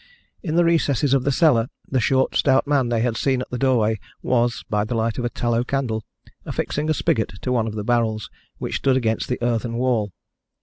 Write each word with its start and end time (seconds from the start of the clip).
In 0.41 0.55
the 0.55 0.63
recesses 0.65 1.13
of 1.13 1.25
the 1.25 1.31
cellar 1.31 1.67
the 1.87 1.99
short 1.99 2.33
stout 2.33 2.65
man 2.65 2.89
they 2.89 3.01
had 3.01 3.15
seen 3.15 3.39
at 3.41 3.51
the 3.51 3.59
doorway 3.59 3.99
was, 4.23 4.63
by 4.67 4.83
the 4.83 4.95
light 4.95 5.19
of 5.19 5.25
a 5.25 5.29
tallow 5.29 5.63
candle, 5.63 6.03
affixing 6.43 6.89
a 6.89 6.93
spigot 6.95 7.33
to 7.43 7.51
one 7.51 7.67
of 7.67 7.75
the 7.75 7.83
barrels 7.83 8.27
which 8.57 8.77
stood 8.77 8.97
against 8.97 9.27
the 9.29 9.37
earthen 9.43 9.75
wall. 9.75 10.11